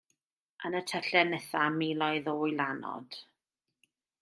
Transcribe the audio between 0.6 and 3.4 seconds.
Yn y tyllau nytha miloedd o wylanod.